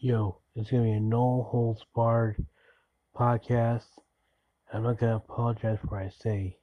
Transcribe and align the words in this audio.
Yo, 0.00 0.38
it's 0.54 0.70
gonna 0.70 0.84
be 0.84 0.92
a 0.92 1.00
no 1.00 1.42
holds 1.50 1.84
barred 1.92 2.46
podcast. 3.16 3.98
I'm 4.72 4.84
not 4.84 4.98
gonna 5.00 5.16
apologize 5.16 5.80
for 5.80 5.88
what 5.88 6.02
I 6.02 6.08
say. 6.10 6.56